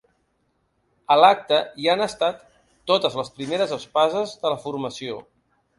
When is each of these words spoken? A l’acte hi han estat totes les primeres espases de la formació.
A 1.15 1.17
l’acte 1.19 1.59
hi 1.83 1.91
han 1.93 2.01
estat 2.07 2.41
totes 2.93 3.21
les 3.21 3.33
primeres 3.39 3.79
espases 3.79 4.37
de 4.45 4.55
la 4.57 4.63
formació. 4.67 5.25